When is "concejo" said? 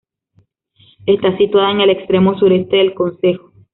2.95-3.51